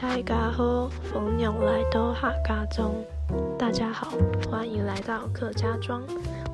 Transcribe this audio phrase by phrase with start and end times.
[0.00, 2.90] 大家好，蜂鸟来到客家庄。
[3.58, 4.08] 大家好，
[4.50, 6.02] 欢迎来到客家庄。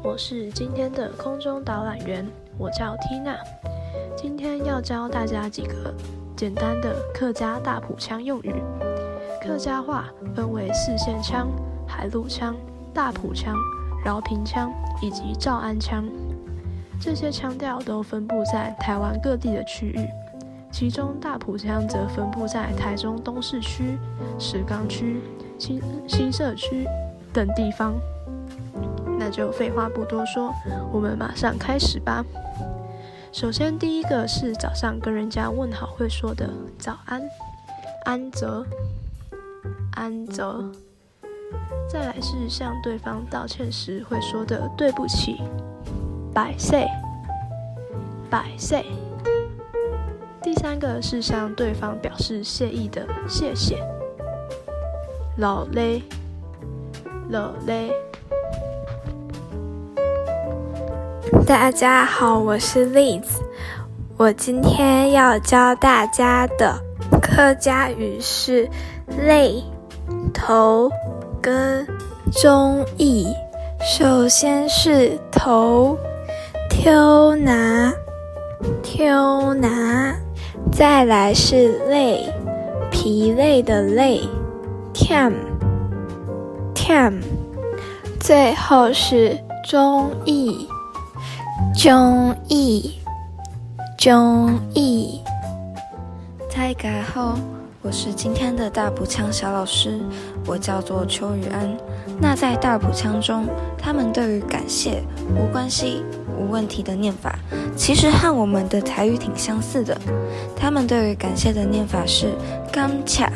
[0.03, 2.27] 我是今天的空中导览员，
[2.59, 3.37] 我叫 Tina。
[4.17, 5.95] 今天要教大家几个
[6.35, 8.53] 简单的客家大埔腔用语。
[9.41, 11.47] 客家话分为四县腔、
[11.87, 12.57] 海陆腔、
[12.93, 13.55] 大埔腔、
[14.05, 16.05] 饶平腔以及诏安腔。
[17.01, 20.05] 这些腔调都分布在台湾各地的区域。
[20.71, 23.99] 其中大埔腔则分布在台中东市区、
[24.39, 25.21] 石冈区、
[25.59, 26.87] 新新社区
[27.33, 27.95] 等地方。
[29.19, 30.53] 那就废话不多说，
[30.93, 32.25] 我们马上开始吧。
[33.33, 37.23] 首先，第一个是早上跟人家问好会说的“早安”，
[38.05, 38.67] 安泽，
[39.93, 40.71] 安泽。
[41.89, 45.41] 再来是向对方道歉时会说的“对不起”，
[46.35, 46.87] 百岁，
[48.29, 48.85] 百岁。
[50.47, 53.79] 第三个是向对方表示谢意的“谢谢”，
[55.39, 56.01] 老嘞，
[57.31, 57.93] 老嘞。
[61.45, 63.25] 大家好，我是 Liz，
[64.17, 66.81] 我今天要教大家的
[67.21, 68.71] 客家语是
[69.27, 69.65] “累”、
[70.33, 70.89] “头”
[71.43, 71.85] 跟
[72.31, 73.35] “中意”。
[73.83, 75.99] 首先是“头
[76.71, 77.93] ”，“挑拿
[78.83, 80.15] ”，“挑拿”。
[80.73, 82.29] 再来是累，
[82.91, 84.21] 疲累的累
[84.93, 86.03] ，tam，tam，
[88.21, 90.69] 最后是中意，
[91.75, 92.99] 中意，
[93.97, 95.21] 中意。
[96.51, 97.35] 再改后，
[97.87, 100.01] 我是今天的大埔腔小老师，
[100.45, 101.73] 我叫做邱雨安。
[102.21, 103.47] 那在大埔腔中，
[103.79, 105.05] 他们对于感谢
[105.37, 106.03] 无关系、
[106.37, 107.39] 无问题的念法，
[107.77, 109.97] 其实和我们的台语挺相似的。
[110.57, 112.35] 他们对于感谢的念法是
[112.73, 113.31] “刚恰”，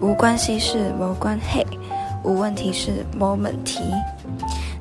[0.00, 1.66] 无关系是“无关系”，
[2.24, 3.80] 无问题是“无问题”。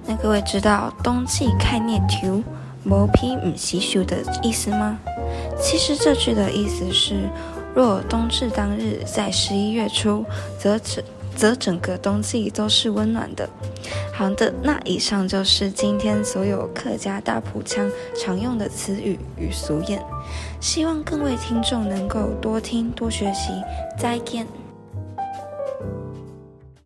[0.08, 2.42] 那各位知道“冬季开念球，
[2.86, 4.98] 无批唔洗手”的意思吗？
[5.60, 7.30] 其实这句的意思是，
[7.76, 10.26] 若冬至当日在十一月初，
[10.60, 11.04] 则整。
[11.36, 13.50] 则整个冬季都是温暖的。
[14.14, 20.00] 好的，那以上就是今天所有客家大埔腔常用的词语与俗谚，
[20.62, 23.52] 希望各位听众能够多听多学习。
[23.98, 24.63] 再见。